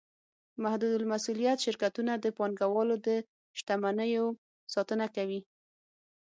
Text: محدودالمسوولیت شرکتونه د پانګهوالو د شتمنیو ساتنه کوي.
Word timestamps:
محدودالمسوولیت 0.63 1.57
شرکتونه 1.65 2.11
د 2.17 2.25
پانګهوالو 2.37 2.95
د 3.07 3.09
شتمنیو 3.59 4.25
ساتنه 4.73 5.05
کوي. 5.15 5.41